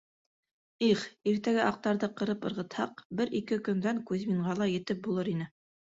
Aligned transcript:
—Их, 0.87 1.01
иртәгә 1.31 1.67
аҡтарҙы 1.73 2.09
ҡырып 2.21 2.47
ырғытһаҡ, 2.51 3.03
бер-ике 3.21 3.61
көндән 3.69 4.01
Кузьминға 4.11 4.57
ла 4.63 4.73
етеп 4.75 5.05
булыр 5.09 5.35
ине. 5.37 5.51